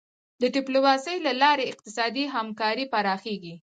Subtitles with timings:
[0.41, 3.55] د ډیپلوماسی له لارې اقتصادي همکاري پراخیږي.